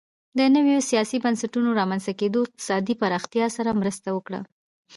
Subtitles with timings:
[0.37, 4.39] د نویو سیاسي بنسټونو رامنځته کېدو اقتصادي پراختیا سره مرسته وکړه